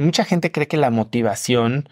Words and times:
mucha 0.00 0.24
gente 0.24 0.52
cree 0.52 0.68
que 0.68 0.76
la 0.76 0.90
motivación, 0.90 1.88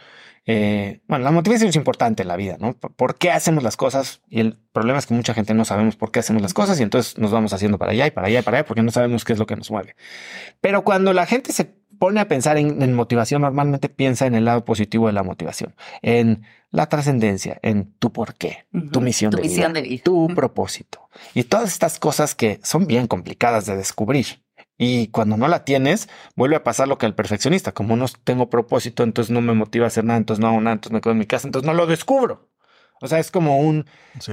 eh, 0.46 1.00
bueno, 1.08 1.24
la 1.24 1.30
motivación 1.30 1.68
es 1.70 1.76
importante 1.76 2.22
en 2.22 2.28
la 2.28 2.36
vida, 2.36 2.56
¿no? 2.58 2.74
¿Por 2.74 3.16
qué 3.16 3.30
hacemos 3.30 3.62
las 3.62 3.76
cosas? 3.76 4.22
Y 4.28 4.40
el 4.40 4.58
problema 4.72 4.98
es 4.98 5.06
que 5.06 5.14
mucha 5.14 5.34
gente 5.34 5.54
no 5.54 5.64
sabemos 5.64 5.96
por 5.96 6.10
qué 6.10 6.20
hacemos 6.20 6.42
las 6.42 6.54
cosas 6.54 6.80
y 6.80 6.82
entonces 6.82 7.18
nos 7.18 7.30
vamos 7.30 7.52
haciendo 7.52 7.78
para 7.78 7.92
allá 7.92 8.06
y 8.06 8.10
para 8.10 8.26
allá 8.28 8.40
y 8.40 8.42
para 8.42 8.58
allá 8.58 8.66
porque 8.66 8.82
no 8.82 8.90
sabemos 8.90 9.24
qué 9.24 9.32
es 9.32 9.38
lo 9.38 9.46
que 9.46 9.56
nos 9.56 9.70
mueve. 9.70 9.94
Pero 10.60 10.84
cuando 10.84 11.12
la 11.12 11.26
gente 11.26 11.52
se 11.52 11.78
pone 11.98 12.20
a 12.20 12.28
pensar 12.28 12.56
en, 12.56 12.94
motivación, 12.94 13.42
normalmente 13.42 13.88
piensa 13.88 14.26
en 14.26 14.34
el 14.34 14.44
lado 14.44 14.64
positivo 14.64 15.08
de 15.08 15.12
la 15.12 15.22
motivación, 15.22 15.74
en 16.02 16.44
la 16.70 16.88
trascendencia, 16.88 17.58
en 17.62 17.92
tu 17.98 18.12
por 18.12 18.34
qué, 18.34 18.66
tu 18.92 19.00
misión, 19.00 19.32
de, 19.32 19.42
vida, 19.42 19.72
tu 20.04 20.28
propósito 20.28 21.08
y 21.34 21.44
todas 21.44 21.72
estas 21.72 21.98
cosas 21.98 22.34
que 22.34 22.60
son 22.62 22.86
bien 22.86 23.06
complicadas 23.06 23.66
de 23.66 23.76
descubrir. 23.76 24.42
Y 24.78 25.08
cuando 25.08 25.36
no 25.36 25.48
la 25.48 25.64
tienes, 25.64 26.08
vuelve 26.36 26.56
a 26.56 26.62
pasar 26.62 26.86
lo 26.86 26.98
que 26.98 27.06
al 27.06 27.14
perfeccionista. 27.16 27.72
Como 27.72 27.96
no 27.96 28.06
tengo 28.22 28.48
propósito, 28.48 29.02
entonces 29.02 29.32
no 29.32 29.40
me 29.40 29.52
motiva 29.52 29.84
a 29.84 29.88
hacer 29.88 30.04
nada, 30.04 30.18
entonces 30.18 30.40
no 30.40 30.48
hago 30.48 30.60
nada, 30.60 30.74
entonces 30.74 30.92
me 30.92 31.00
quedo 31.00 31.12
en 31.12 31.18
mi 31.18 31.26
casa, 31.26 31.48
entonces 31.48 31.66
no 31.66 31.74
lo 31.74 31.86
descubro. 31.86 32.48
O 33.00 33.06
sea, 33.06 33.18
es 33.18 33.30
como 33.30 33.58
un, 33.58 33.86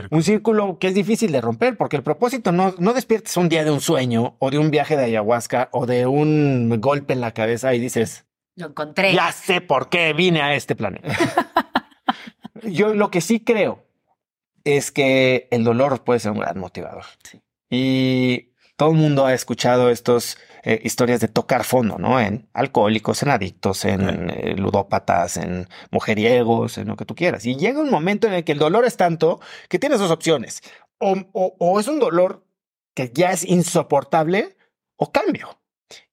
un, 0.09 0.23
círculo. 0.23 0.79
que 0.79 0.87
es 0.87 0.95
difícil 0.95 1.31
de 1.31 1.41
romper, 1.41 1.77
porque 1.77 1.97
el 1.97 2.03
propósito 2.03 2.51
no, 2.51 2.73
no 2.79 2.93
despiertes 2.93 3.35
un 3.37 3.49
día 3.49 3.63
de 3.63 3.71
un 3.71 3.81
sueño 3.81 4.37
o 4.39 4.49
de 4.49 4.57
un 4.57 4.71
viaje 4.71 4.95
de 4.95 5.05
ayahuasca 5.05 5.69
o 5.71 5.85
de 5.85 6.07
un 6.07 6.79
golpe 6.79 7.13
en 7.13 7.21
la 7.21 7.31
cabeza 7.31 7.73
y 7.73 7.79
dices, 7.79 8.25
lo 8.55 8.67
encontré. 8.67 9.13
Ya 9.13 9.31
sé 9.31 9.61
por 9.61 9.89
qué 9.89 10.13
vine 10.13 10.41
a 10.41 10.55
este 10.55 10.75
planeta. 10.75 11.15
Yo 12.63 12.93
lo 12.93 13.11
que 13.11 13.21
sí 13.21 13.41
creo 13.41 13.85
es 14.63 14.91
que 14.91 15.47
el 15.51 15.63
dolor 15.63 16.03
puede 16.03 16.19
ser 16.19 16.31
un 16.31 16.39
gran 16.39 16.57
motivador. 16.57 17.03
Y 17.69 18.53
todo 18.75 18.91
el 18.91 18.97
mundo 18.97 19.25
ha 19.25 19.33
escuchado 19.33 19.89
estas 19.89 20.37
eh, 20.63 20.81
historias 20.83 21.21
de 21.21 21.27
tocar 21.27 21.63
fondo, 21.63 21.97
¿no? 21.97 22.19
En 22.19 22.49
alcohólicos, 22.53 23.23
en 23.23 23.29
adictos, 23.29 23.85
en 23.85 24.29
eh, 24.29 24.55
ludópatas, 24.57 25.37
en 25.37 25.67
mujeriegos, 25.91 26.77
en 26.77 26.87
lo 26.87 26.95
que 26.95 27.05
tú 27.05 27.15
quieras. 27.15 27.45
Y 27.45 27.55
llega 27.55 27.79
un 27.79 27.89
momento 27.89 28.27
en 28.27 28.33
el 28.33 28.43
que 28.43 28.51
el 28.51 28.59
dolor 28.59 28.85
es 28.85 28.97
tanto 28.97 29.39
que 29.69 29.79
tienes 29.79 29.99
dos 29.99 30.11
opciones. 30.11 30.61
O, 30.97 31.15
o 31.33 31.79
es 31.79 31.87
un 31.87 31.99
dolor 31.99 32.45
que 32.93 33.11
ya 33.13 33.31
es 33.31 33.43
insoportable 33.43 34.57
o 34.95 35.11
cambio. 35.11 35.59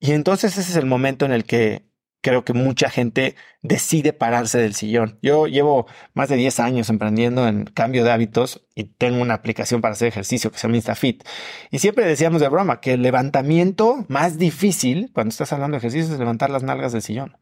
Y 0.01 0.13
entonces 0.13 0.59
ese 0.59 0.71
es 0.71 0.77
el 0.77 0.87
momento 0.87 1.25
en 1.25 1.33
el 1.33 1.45
que 1.45 1.92
creo 2.23 2.45
que 2.45 2.55
mucha 2.55 2.89
gente 2.89 3.35
decide 3.63 4.13
pararse 4.13 4.59
del 4.59 4.75
sillón. 4.75 5.19
Yo 5.23 5.47
llevo 5.47 5.87
más 6.15 6.29
de 6.29 6.37
10 6.37 6.61
años 6.61 6.89
emprendiendo 6.89 7.47
en 7.47 7.65
cambio 7.65 8.05
de 8.05 8.13
hábitos 8.13 8.63
y 8.75 8.85
tengo 8.85 9.21
una 9.21 9.35
aplicación 9.35 9.81
para 9.81 9.93
hacer 9.93 10.09
ejercicio 10.09 10.51
que 10.51 10.59
se 10.59 10.67
llama 10.67 10.77
InstaFit. 10.77 11.25
Y 11.71 11.81
siempre 11.81 12.07
decíamos 12.07 12.41
de 12.41 12.49
broma 12.49 12.81
que 12.81 12.95
el 12.95 13.03
levantamiento 13.03 14.07
más 14.09 14.39
difícil 14.39 15.11
cuando 15.13 15.31
estás 15.31 15.53
hablando 15.53 15.75
de 15.75 15.79
ejercicio 15.79 16.13
es 16.13 16.19
levantar 16.19 16.49
las 16.51 16.63
nalgas 16.63 16.93
del 16.93 17.03
sillón. 17.03 17.37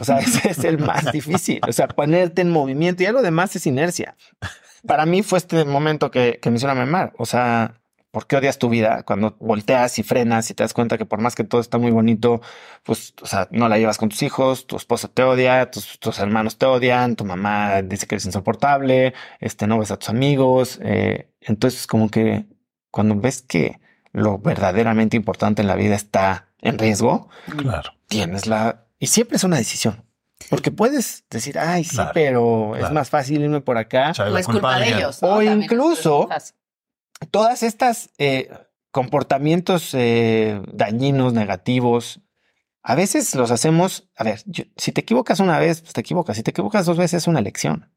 O 0.00 0.04
sea, 0.04 0.18
ese 0.18 0.50
es 0.50 0.64
el 0.64 0.78
más 0.78 1.12
difícil. 1.12 1.60
O 1.68 1.72
sea, 1.72 1.88
ponerte 1.88 2.42
en 2.42 2.50
movimiento 2.50 3.02
y 3.02 3.06
algo 3.06 3.22
demás 3.22 3.54
es 3.54 3.66
inercia. 3.66 4.16
Para 4.86 5.06
mí 5.06 5.22
fue 5.22 5.38
este 5.38 5.64
momento 5.64 6.10
que, 6.10 6.40
que 6.42 6.50
me 6.50 6.56
hizo 6.56 6.74
memar. 6.74 7.12
O 7.16 7.26
sea, 7.26 7.81
¿Por 8.12 8.26
qué 8.26 8.36
odias 8.36 8.58
tu 8.58 8.68
vida? 8.68 9.04
Cuando 9.04 9.36
volteas 9.40 9.98
y 9.98 10.02
frenas 10.02 10.50
y 10.50 10.54
te 10.54 10.62
das 10.62 10.74
cuenta 10.74 10.98
que 10.98 11.06
por 11.06 11.18
más 11.18 11.34
que 11.34 11.44
todo 11.44 11.62
está 11.62 11.78
muy 11.78 11.90
bonito, 11.90 12.42
pues, 12.82 13.14
o 13.22 13.26
sea, 13.26 13.48
no 13.50 13.70
la 13.70 13.78
llevas 13.78 13.96
con 13.96 14.10
tus 14.10 14.22
hijos, 14.22 14.66
tu 14.66 14.76
esposa 14.76 15.08
te 15.08 15.22
odia, 15.22 15.70
tus, 15.70 16.18
hermanos 16.18 16.58
te 16.58 16.66
odian, 16.66 17.16
tu 17.16 17.24
mamá 17.24 17.80
dice 17.80 18.06
que 18.06 18.16
eres 18.16 18.26
insoportable, 18.26 19.14
este, 19.40 19.66
no 19.66 19.78
ves 19.78 19.90
a 19.92 19.96
tus 19.96 20.10
amigos. 20.10 20.78
Eh, 20.82 21.30
entonces, 21.40 21.86
como 21.86 22.10
que 22.10 22.44
cuando 22.90 23.16
ves 23.16 23.40
que 23.40 23.80
lo 24.12 24.38
verdaderamente 24.38 25.16
importante 25.16 25.62
en 25.62 25.68
la 25.68 25.74
vida 25.74 25.94
está 25.94 26.48
en 26.60 26.78
riesgo, 26.78 27.30
claro. 27.56 27.92
tienes 28.08 28.46
la... 28.46 28.84
Y 28.98 29.06
siempre 29.06 29.38
es 29.38 29.44
una 29.44 29.56
decisión. 29.56 30.04
Porque 30.50 30.70
puedes 30.70 31.24
decir, 31.30 31.58
ay, 31.58 31.84
sí, 31.84 31.96
pero 32.12 32.76
es 32.76 32.90
más 32.92 33.08
fácil 33.08 33.40
irme 33.40 33.62
por 33.62 33.78
acá. 33.78 34.12
O 34.18 34.36
es 34.36 34.46
culpa 34.46 34.78
de 34.78 34.88
ellos. 34.88 35.22
O 35.22 35.40
incluso 35.40 36.28
todas 37.30 37.62
estas 37.62 38.10
eh, 38.18 38.50
comportamientos 38.90 39.94
eh, 39.94 40.60
dañinos, 40.72 41.32
negativos, 41.32 42.20
a 42.82 42.94
veces 42.94 43.34
los 43.34 43.50
hacemos, 43.50 44.10
a 44.16 44.24
ver, 44.24 44.42
si 44.76 44.92
te 44.92 45.00
equivocas 45.00 45.40
una 45.40 45.58
vez, 45.58 45.80
pues 45.82 45.92
te 45.92 46.00
equivocas, 46.00 46.36
si 46.36 46.42
te 46.42 46.50
equivocas 46.50 46.86
dos 46.86 46.98
veces 46.98 47.22
es 47.22 47.28
una 47.28 47.40
lección. 47.40 47.92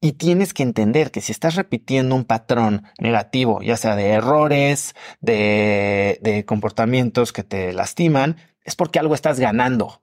Y 0.00 0.12
tienes 0.12 0.54
que 0.54 0.62
entender 0.62 1.10
que 1.10 1.20
si 1.20 1.32
estás 1.32 1.54
repitiendo 1.54 2.14
un 2.14 2.24
patrón 2.24 2.84
negativo, 2.98 3.60
ya 3.62 3.76
sea 3.76 3.94
de 3.94 4.08
errores, 4.08 4.94
de, 5.20 6.18
de 6.22 6.44
comportamientos 6.46 7.32
que 7.32 7.44
te 7.44 7.72
lastiman, 7.72 8.36
es 8.64 8.74
porque 8.74 8.98
algo 8.98 9.14
estás 9.14 9.38
ganando 9.38 10.02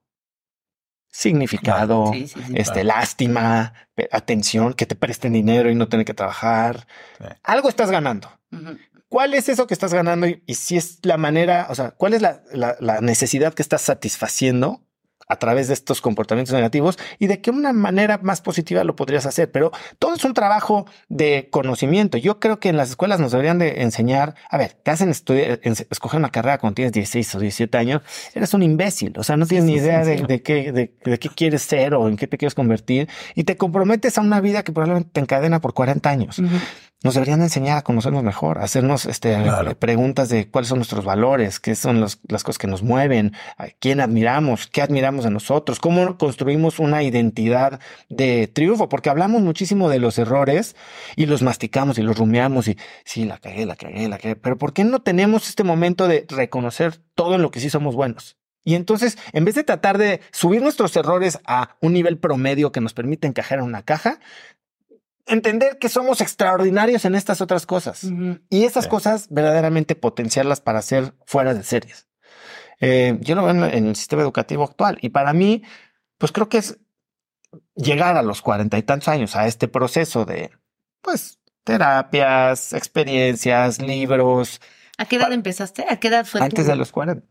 significado, 1.14 2.12
este, 2.56 2.84
lástima, 2.84 3.74
atención, 4.12 4.74
que 4.74 4.88
te 4.88 4.96
presten 4.96 5.34
dinero 5.34 5.70
y 5.70 5.76
no 5.76 5.88
tener 5.88 6.08
que 6.08 6.16
trabajar. 6.16 6.88
Algo 7.44 7.70
estás 7.70 7.92
ganando. 7.92 8.30
¿Cuál 9.10 9.36
es 9.36 9.48
eso 9.48 9.68
que 9.68 9.76
estás 9.76 9.94
ganando? 9.94 10.26
Y, 10.26 10.56
si 10.56 10.76
es 10.76 10.98
la 11.04 11.18
manera, 11.18 11.68
o 11.70 11.76
sea, 11.76 11.92
¿cuál 11.92 12.16
es 12.16 12.22
la, 12.24 12.42
la, 12.52 13.00
necesidad 13.02 13.54
que 13.54 13.62
estás 13.62 13.84
satisfaciendo 13.84 14.82
a 15.34 15.40
través 15.40 15.68
de 15.68 15.74
estos 15.74 16.00
comportamientos 16.00 16.54
negativos 16.54 16.98
y 17.20 17.28
de 17.28 17.42
qué 17.42 17.52
una 17.52 17.74
manera 17.74 18.20
más 18.22 18.42
positiva 18.42 18.84
lo 18.84 18.96
podrías 18.96 19.26
hacer. 19.26 19.52
Pero 19.52 19.72
todo 20.00 20.16
es 20.16 20.24
un 20.24 20.34
trabajo 20.34 20.86
de 21.10 21.50
conocimiento. 21.52 22.18
Yo 22.18 22.40
creo 22.40 22.60
que 22.60 22.70
en 22.70 22.78
las 22.78 22.92
escuelas 22.92 23.20
nos 23.20 23.32
deberían 23.32 23.60
de 23.60 23.82
enseñar, 23.82 24.36
a 24.50 24.58
ver, 24.58 24.74
te 24.74 24.92
hacen 24.92 25.10
estudiar, 25.10 25.60
escoger 25.64 26.20
una 26.20 26.30
carrera 26.30 26.60
cuando 26.60 26.76
tienes 26.76 26.94
16 26.94 27.36
o 27.36 27.40
17 27.40 27.78
años, 27.78 28.02
eres 28.34 28.54
un 28.54 28.64
imbécil, 28.64 29.14
o 29.18 29.24
sea, 29.24 29.38
no 29.38 29.46
tienes 29.46 29.66
ni 29.66 29.74
idea 29.74 30.06
de, 30.06 30.42
qué, 30.42 30.72
de, 30.72 31.20
qué 31.20 31.30
quieres 31.30 31.64
ser 31.64 31.96
o 31.96 32.08
en 32.08 32.16
qué 32.16 32.28
te 32.28 32.38
quieres 32.38 32.56
convertir 32.56 33.10
y 33.36 33.44
te 33.44 33.58
comprometes 33.58 34.18
a 34.18 34.22
una 34.22 34.40
vida 34.40 34.64
que 34.64 34.72
probablemente 34.72 35.10
te 35.12 35.20
encadena 35.20 35.62
por 35.62 35.74
40 35.74 36.10
años 36.10 36.42
nos 37.04 37.14
deberían 37.14 37.42
enseñar 37.42 37.78
a 37.78 37.82
conocernos 37.84 38.24
mejor, 38.24 38.58
a 38.58 38.64
hacernos 38.64 39.06
este, 39.06 39.38
preguntas 39.78 40.30
de 40.30 40.50
cuáles 40.50 40.70
son 40.70 40.80
nuestros 40.80 41.04
valores, 41.04 41.60
qué 41.60 41.76
son 41.76 42.02
las 42.02 42.18
cosas 42.44 42.58
que 42.58 42.68
nos 42.68 42.82
mueven, 42.82 43.34
a 43.58 43.68
quién 43.68 44.00
admiramos, 44.00 44.68
qué 44.68 44.82
admiramos 44.82 45.26
de 45.26 45.32
nosotros, 45.32 45.80
cómo 45.80 46.18
construimos 46.18 46.80
una 46.80 47.04
identidad 47.04 47.82
de 48.10 48.48
triunfo, 48.48 48.88
porque 48.88 49.10
hablamos 49.10 49.42
muchísimo 49.42 49.90
de 49.90 50.00
los 50.00 50.18
errores 50.18 50.76
y 51.18 51.26
los 51.26 51.42
masticamos 51.42 51.98
y 51.98 52.02
los 52.02 52.18
rumiamos 52.18 52.70
y 52.70 52.78
sí, 53.04 53.26
la 53.26 53.38
cagué, 53.38 53.66
la 53.66 53.76
cagué, 53.76 54.08
la 54.08 54.18
cagué, 54.18 54.38
pero 54.38 54.58
¿por 54.58 54.74
qué 54.74 54.86
no 54.86 55.02
tenemos 55.02 55.50
este 55.50 55.66
momento 55.66 56.08
de 56.08 56.26
reconocer 56.30 57.00
todo 57.16 57.36
en 57.36 57.42
lo 57.42 57.52
que 57.52 57.60
sí 57.60 57.70
somos 57.70 57.96
buenos? 57.96 58.38
Y 58.66 58.76
entonces, 58.76 59.18
en 59.34 59.44
vez 59.44 59.56
de 59.56 59.66
tratar 59.66 59.98
de 59.98 60.22
subir 60.32 60.62
nuestros 60.62 60.96
errores 60.96 61.40
a 61.46 61.76
un 61.82 61.92
nivel 61.92 62.18
promedio 62.18 62.72
que 62.72 62.80
nos 62.80 62.94
permite 62.94 63.28
encajar 63.28 63.60
en 63.60 63.66
una 63.66 63.84
caja, 63.84 64.20
entender 65.26 65.78
que 65.80 65.90
somos 65.90 66.22
extraordinarios 66.22 67.06
en 67.06 67.16
estas 67.16 67.42
otras 67.42 67.66
cosas 67.66 68.08
y 68.50 68.66
esas 68.66 68.88
cosas 68.88 69.28
verdaderamente 69.30 69.96
potenciarlas 69.96 70.62
para 70.62 70.82
ser 70.82 71.14
fuera 71.26 71.54
de 71.54 71.64
series. 71.64 72.08
Eh, 72.82 73.18
yo 73.22 73.36
lo 73.36 73.44
veo 73.46 73.66
en, 73.66 73.88
el 73.88 73.96
sistema 73.96 74.22
educativo 74.22 74.64
actual 74.64 74.98
y 75.02 75.10
para 75.10 75.34
mí, 75.34 75.64
pues 76.18 76.32
creo 76.32 76.50
que 76.50 76.58
es 76.58 76.80
llegar 77.76 78.18
a 78.18 78.24
los 78.24 78.42
cuarenta 78.42 78.78
y 78.78 78.84
tantos 78.84 79.08
años 79.08 79.36
a 79.36 79.48
este 79.48 79.68
proceso 79.68 80.26
de, 80.26 80.52
pues, 81.02 81.40
terapias, 81.64 82.74
experiencias, 82.74 83.82
libros. 83.82 84.60
¿A 84.98 85.06
qué 85.06 85.16
edad 85.16 85.32
empezaste? 85.32 85.86
¿A 85.90 85.98
qué 85.98 86.10
edad 86.10 86.26
fue? 86.26 86.42
Antes 86.42 86.68
de 86.68 86.76
los 86.76 86.92
cuarenta. 86.92 87.26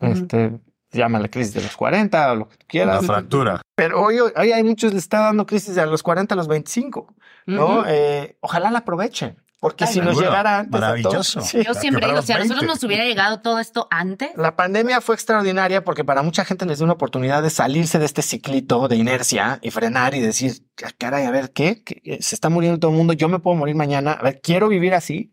Este, 0.00 0.50
se 0.50 0.71
llama 0.98 1.18
la 1.18 1.28
crisis 1.28 1.54
de 1.54 1.62
los 1.62 1.76
40 1.76 2.32
o 2.32 2.34
lo 2.36 2.48
que 2.48 2.56
tú 2.56 2.66
quieras. 2.66 3.02
La 3.02 3.14
fractura. 3.14 3.62
Pero 3.74 4.02
hoy, 4.02 4.18
hoy 4.18 4.52
hay 4.52 4.62
muchos 4.62 4.92
le 4.92 4.98
está 4.98 5.20
dando 5.20 5.46
crisis 5.46 5.74
de 5.74 5.86
los 5.86 6.02
40 6.02 6.34
a 6.34 6.36
los 6.36 6.48
25, 6.48 7.14
¿no? 7.46 7.84
Eh, 7.86 8.36
ojalá 8.40 8.70
la 8.70 8.80
aprovechen. 8.80 9.36
Porque 9.62 9.86
si 9.86 10.00
nos 10.00 10.18
llegara 10.18 10.58
antes. 10.58 10.72
Maravilloso. 10.72 11.40
Yo 11.64 11.74
siempre 11.74 12.04
digo, 12.04 12.20
si 12.20 12.32
a 12.32 12.38
nosotros 12.38 12.64
nos 12.64 12.82
hubiera 12.82 13.04
llegado 13.04 13.42
todo 13.42 13.60
esto 13.60 13.86
antes. 13.92 14.30
La 14.36 14.56
pandemia 14.56 15.00
fue 15.00 15.14
extraordinaria 15.14 15.84
porque 15.84 16.02
para 16.02 16.24
mucha 16.24 16.44
gente 16.44 16.66
les 16.66 16.78
dio 16.78 16.84
una 16.84 16.94
oportunidad 16.94 17.44
de 17.44 17.50
salirse 17.50 18.00
de 18.00 18.06
este 18.06 18.22
ciclito 18.22 18.88
de 18.88 18.96
inercia 18.96 19.60
y 19.62 19.70
frenar 19.70 20.16
y 20.16 20.20
decir, 20.20 20.66
ah, 20.84 20.90
caray, 20.98 21.26
a 21.26 21.30
ver, 21.30 21.52
¿qué? 21.52 21.84
Se 22.18 22.34
está 22.34 22.48
muriendo 22.48 22.80
todo 22.80 22.90
el 22.90 22.96
mundo, 22.96 23.12
yo 23.12 23.28
me 23.28 23.38
puedo 23.38 23.56
morir 23.56 23.76
mañana. 23.76 24.14
A 24.14 24.22
ver, 24.24 24.40
quiero 24.40 24.66
vivir 24.66 24.94
así. 24.94 25.32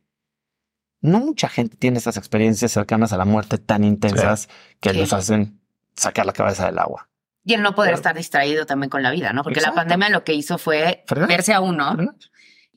No 1.01 1.19
mucha 1.21 1.49
gente 1.49 1.75
tiene 1.75 1.97
esas 1.97 2.15
experiencias 2.15 2.71
cercanas 2.71 3.11
a 3.13 3.17
la 3.17 3.25
muerte 3.25 3.57
tan 3.57 3.83
intensas 3.83 4.47
que 4.79 4.93
los 4.93 5.11
hacen 5.11 5.58
sacar 5.99 6.25
la 6.25 6.33
cabeza 6.33 6.65
del 6.65 6.79
agua. 6.79 7.09
Y 7.43 7.53
el 7.53 7.61
no 7.61 7.73
poder 7.73 7.93
estar 7.93 8.15
distraído 8.15 8.65
también 8.65 8.89
con 8.89 9.01
la 9.01 9.11
vida, 9.11 9.33
¿no? 9.33 9.43
Porque 9.43 9.61
la 9.61 9.73
pandemia 9.73 10.09
lo 10.09 10.23
que 10.23 10.33
hizo 10.33 10.57
fue 10.57 11.03
verse 11.27 11.53
a 11.53 11.61
uno. 11.61 11.95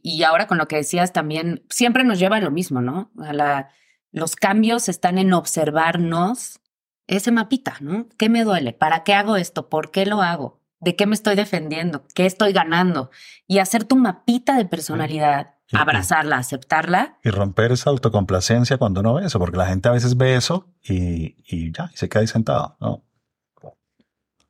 Y 0.02 0.22
ahora 0.22 0.46
con 0.46 0.58
lo 0.58 0.68
que 0.68 0.76
decías 0.76 1.12
también, 1.12 1.64
siempre 1.68 2.04
nos 2.04 2.18
lleva 2.18 2.36
a 2.36 2.40
lo 2.40 2.50
mismo, 2.50 2.80
¿no? 2.80 3.10
A 3.22 3.32
la, 3.32 3.70
los 4.12 4.36
cambios 4.36 4.88
están 4.88 5.18
en 5.18 5.32
observarnos 5.32 6.60
ese 7.06 7.32
mapita, 7.32 7.76
¿no? 7.80 8.06
¿Qué 8.16 8.28
me 8.28 8.44
duele? 8.44 8.72
¿Para 8.72 9.04
qué 9.04 9.14
hago 9.14 9.36
esto? 9.36 9.68
¿Por 9.68 9.90
qué 9.90 10.06
lo 10.06 10.22
hago? 10.22 10.60
¿De 10.80 10.96
qué 10.96 11.06
me 11.06 11.14
estoy 11.14 11.34
defendiendo? 11.34 12.06
¿Qué 12.14 12.26
estoy 12.26 12.52
ganando? 12.52 13.10
Y 13.46 13.58
hacer 13.58 13.84
tu 13.84 13.96
mapita 13.96 14.56
de 14.56 14.64
personalidad 14.64 15.54
abrazarla, 15.72 16.36
aceptarla. 16.36 17.18
Y 17.24 17.30
romper 17.30 17.72
esa 17.72 17.90
autocomplacencia 17.90 18.78
cuando 18.78 19.02
no 19.02 19.14
ve 19.14 19.26
eso, 19.26 19.38
porque 19.38 19.56
la 19.56 19.66
gente 19.66 19.88
a 19.88 19.92
veces 19.92 20.16
ve 20.16 20.36
eso 20.36 20.68
y, 20.82 21.36
y 21.46 21.72
ya, 21.72 21.90
y 21.92 21.96
se 21.96 22.08
queda 22.08 22.20
ahí 22.20 22.26
sentado, 22.26 22.76
¿no? 22.80 23.04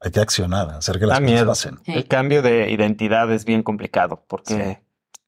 Hay 0.03 0.11
que 0.11 0.21
accionar, 0.21 0.71
hacer 0.71 0.99
que 0.99 1.07
las 1.07 1.21
cosas 1.21 1.45
pasen. 1.45 1.81
El 1.87 2.07
cambio 2.07 2.43
de 2.43 2.71
identidad 2.71 3.31
es 3.33 3.45
bien 3.45 3.63
complicado 3.63 4.25
porque 4.27 4.83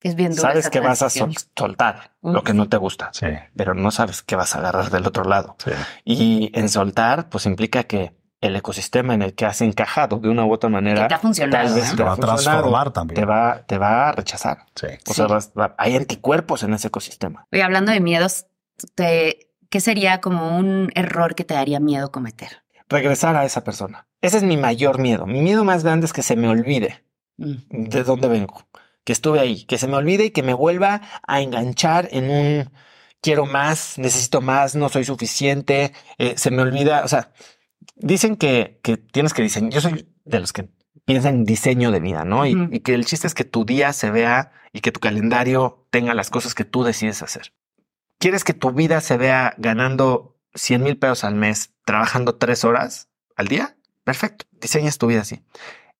es 0.05 0.17
bien 0.17 0.35
sabes 0.35 0.69
que 0.69 0.81
vas 0.81 1.01
a 1.01 1.09
soltar 1.09 2.13
lo 2.23 2.43
que 2.43 2.53
no 2.53 2.69
te 2.69 2.77
gusta, 2.77 3.11
pero 3.57 3.75
no 3.75 3.91
sabes 3.91 4.23
qué 4.23 4.37
vas 4.37 4.55
a 4.55 4.59
agarrar 4.59 4.91
del 4.91 5.07
otro 5.07 5.25
lado. 5.25 5.57
Y 6.05 6.51
en 6.55 6.69
soltar, 6.69 7.29
pues 7.31 7.47
implica 7.47 7.85
que 7.85 8.15
el 8.43 8.55
ecosistema 8.57 9.15
en 9.15 9.23
el 9.23 9.35
que 9.35 9.47
has 9.47 9.63
encajado 9.63 10.19
de 10.19 10.29
una 10.29 10.45
u 10.45 10.53
otra 10.53 10.69
manera 10.69 11.09
te, 11.09 12.05
va 12.05 12.13
a 12.13 12.17
transformar 12.17 12.91
también. 12.91 13.19
Te 13.19 13.25
va, 13.25 13.63
te 13.67 13.79
va 13.79 14.11
a 14.11 14.13
rechazar. 14.13 14.67
O 15.09 15.15
sea, 15.15 15.75
hay 15.79 15.97
anticuerpos 15.97 16.63
en 16.63 16.75
ese 16.75 16.89
ecosistema. 16.89 17.47
Y 17.51 17.61
hablando 17.61 17.91
de 17.91 18.01
miedos, 18.01 18.47
te, 18.95 19.49
¿qué 19.71 19.81
sería 19.81 20.21
como 20.21 20.59
un 20.59 20.91
error 20.95 21.35
que 21.35 21.45
te 21.45 21.55
daría 21.55 21.81
miedo 21.81 22.11
cometer? 22.11 22.63
Regresar 22.91 23.35
a 23.37 23.47
esa 23.47 23.65
persona. 23.65 24.07
Ese 24.25 24.39
es 24.39 24.43
mi 24.43 24.57
mayor 24.57 24.99
miedo. 24.99 25.27
Mi 25.27 25.41
miedo 25.41 25.65
más 25.65 25.85
grande 25.85 26.07
es 26.07 26.13
que 26.13 26.23
se 26.23 26.37
me 26.37 26.49
olvide 26.49 27.05
mm. 27.37 27.89
de 27.89 28.05
dónde 28.05 28.29
vengo, 28.29 28.67
que 29.05 29.13
estuve 29.13 29.41
ahí, 29.41 29.65
que 29.65 29.79
se 29.79 29.87
me 29.87 29.97
olvide 29.97 30.27
y 30.27 30.31
que 30.31 30.43
me 30.43 30.55
vuelva 30.55 31.03
a 31.27 31.41
enganchar 31.41 32.09
en 32.11 32.31
un 32.31 32.71
quiero 33.21 33.47
más, 33.47 33.99
necesito 33.99 34.41
más, 34.41 34.75
no 34.75 34.89
soy 34.89 35.05
suficiente, 35.05 35.93
eh, 36.19 36.35
se 36.37 36.51
me 36.51 36.63
olvida, 36.63 37.05
o 37.05 37.09
sea, 37.09 37.33
Dicen 37.97 38.37
que, 38.37 38.81
que 38.83 38.97
tienes 38.97 39.35
que 39.35 39.43
diseñar. 39.43 39.73
Yo 39.73 39.81
soy 39.81 40.09
de 40.25 40.41
los 40.41 40.53
que 40.53 40.69
piensan 41.05 41.37
en 41.37 41.45
diseño 41.45 41.91
de 41.91 42.01
vida, 42.01 42.25
¿no? 42.25 42.47
Y, 42.47 42.81
que 42.81 42.95
el 42.95 43.05
chiste 43.05 43.27
es 43.27 43.35
que 43.35 43.45
tu 43.45 43.65
día 43.65 43.93
se 43.93 44.11
vea 44.11 44.53
y 44.73 44.81
que 44.81 44.93
tu 44.93 45.01
calendario 45.01 45.87
tenga 45.91 46.15
las 46.15 46.31
cosas 46.31 46.55
que 46.55 46.65
tú 46.65 46.83
decides 46.83 47.23
hacer. 47.23 47.53
¿Quieres 48.19 48.43
que 48.43 48.55
tu 48.55 48.73
vida 48.73 49.01
se 49.01 49.17
vea 49.17 49.55
ganando 49.59 50.39
100 50.55 50.83
mil 50.83 50.99
pesos 50.99 51.25
al 51.25 51.35
mes, 51.35 51.75
trabajando 51.85 52.37
tres 52.37 52.65
horas 52.65 53.11
al 53.37 53.49
día? 53.49 53.77
Perfecto. 54.05 54.47
Diseñas 54.53 54.99
tu 54.99 55.07
vida 55.07 55.23
así. 55.23 55.43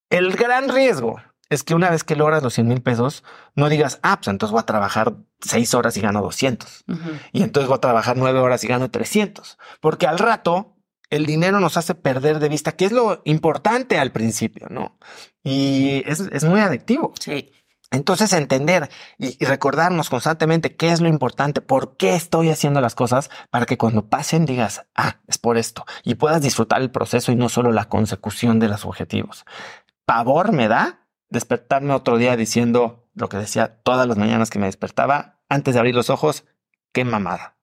El 0.09 0.35
gran 0.35 0.69
riesgo 0.69 1.17
es 1.49 1.63
que 1.63 1.75
una 1.75 1.89
vez 1.89 2.03
que 2.03 2.15
logras 2.15 2.41
los 2.41 2.53
100 2.53 2.67
mil 2.67 2.81
pesos, 2.81 3.23
no 3.55 3.69
digas, 3.69 3.99
ah, 4.01 4.17
pues 4.17 4.29
entonces 4.29 4.51
voy 4.51 4.61
a 4.61 4.65
trabajar 4.65 5.15
seis 5.41 5.73
horas 5.73 5.95
y 5.97 6.01
gano 6.01 6.21
200. 6.21 6.85
Y 7.33 7.43
entonces 7.43 7.67
voy 7.67 7.77
a 7.77 7.81
trabajar 7.81 8.17
nueve 8.17 8.39
horas 8.39 8.63
y 8.63 8.67
gano 8.67 8.89
300. 8.89 9.57
Porque 9.81 10.07
al 10.07 10.17
rato 10.17 10.75
el 11.09 11.25
dinero 11.25 11.59
nos 11.59 11.77
hace 11.77 11.95
perder 11.95 12.39
de 12.39 12.49
vista, 12.49 12.71
que 12.71 12.85
es 12.85 12.91
lo 12.91 13.21
importante 13.25 13.97
al 13.97 14.11
principio, 14.11 14.67
¿no? 14.69 14.97
Y 15.43 16.03
es, 16.05 16.43
muy 16.43 16.59
adictivo. 16.59 17.13
Sí. 17.19 17.51
Entonces 17.95 18.33
entender 18.33 18.89
y, 19.17 19.43
recordarnos 19.45 20.09
constantemente 20.09 20.75
qué 20.75 20.91
es 20.91 20.99
lo 20.99 21.07
importante, 21.07 21.61
por 21.61 21.95
qué 21.95 22.15
estoy 22.15 22.49
haciendo 22.49 22.81
las 22.81 22.93
cosas, 22.93 23.29
para 23.49 23.65
que 23.65 23.77
cuando 23.77 24.07
pasen 24.07 24.45
digas, 24.45 24.85
ah, 24.95 25.17
es 25.27 25.37
por 25.37 25.57
esto, 25.57 25.85
y 26.03 26.15
puedas 26.15 26.41
disfrutar 26.41 26.81
el 26.81 26.91
proceso 26.91 27.31
y 27.31 27.35
no 27.35 27.47
solo 27.47 27.71
la 27.71 27.85
consecución 27.85 28.59
de 28.59 28.67
los 28.67 28.85
objetivos. 28.85 29.45
Pavor 30.05 30.51
me 30.51 30.67
da 30.67 31.07
despertarme 31.29 31.93
otro 31.93 32.17
día 32.17 32.35
diciendo 32.35 33.07
lo 33.13 33.29
que 33.29 33.37
decía 33.37 33.77
todas 33.81 34.07
las 34.07 34.17
mañanas 34.17 34.49
que 34.49 34.59
me 34.59 34.65
despertaba, 34.65 35.39
antes 35.47 35.73
de 35.73 35.79
abrir 35.79 35.95
los 35.95 36.09
ojos, 36.09 36.43
qué 36.91 37.05
mamada. 37.05 37.55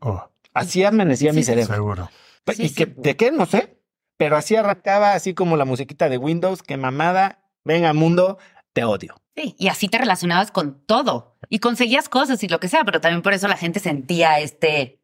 Oh. 0.00 0.30
Así 0.54 0.84
amanecía 0.84 1.34
mi 1.34 1.42
cerebro. 1.42 1.74
Seguro. 1.74 2.10
Pues, 2.44 2.58
¿Y 2.60 2.72
que, 2.72 2.86
de 2.86 3.14
qué? 3.16 3.30
No 3.30 3.44
sé. 3.44 3.78
Pero 4.16 4.36
así 4.36 4.56
arrancaba, 4.56 5.12
así 5.12 5.34
como 5.34 5.58
la 5.58 5.66
musiquita 5.66 6.08
de 6.08 6.16
Windows, 6.16 6.62
que 6.62 6.78
mamada, 6.78 7.44
venga 7.64 7.92
mundo, 7.92 8.38
te 8.72 8.84
odio. 8.84 9.16
Sí, 9.36 9.54
y 9.58 9.68
así 9.68 9.88
te 9.88 9.98
relacionabas 9.98 10.50
con 10.50 10.80
todo 10.86 11.36
y 11.50 11.58
conseguías 11.58 12.08
cosas 12.08 12.42
y 12.42 12.48
lo 12.48 12.58
que 12.58 12.68
sea, 12.68 12.84
pero 12.84 13.00
también 13.00 13.22
por 13.22 13.34
eso 13.34 13.48
la 13.48 13.56
gente 13.56 13.80
sentía 13.80 14.40
este... 14.40 15.00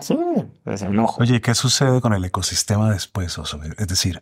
Sí, 0.00 0.16
ese 0.66 0.86
enojo. 0.86 1.20
Oye, 1.20 1.40
¿qué 1.40 1.54
sucede 1.54 2.00
con 2.00 2.12
el 2.14 2.24
ecosistema 2.24 2.90
después, 2.90 3.38
Es 3.78 3.88
decir, 3.88 4.20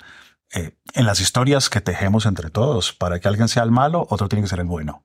eh, 0.54 0.72
en 0.94 1.06
las 1.06 1.20
historias 1.20 1.69
que 1.69 1.80
tejemos 1.80 2.26
entre 2.26 2.50
todos, 2.50 2.92
para 2.92 3.20
que 3.20 3.28
alguien 3.28 3.48
sea 3.48 3.62
el 3.62 3.70
malo, 3.70 4.06
otro 4.10 4.28
tiene 4.28 4.42
que 4.42 4.48
ser 4.48 4.60
el 4.60 4.66
bueno. 4.66 5.04